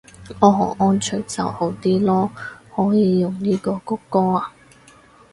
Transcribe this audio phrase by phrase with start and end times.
[0.39, 2.29] 哦安卓就好啲囉，
[2.75, 4.51] 可以用呢個穀歌啊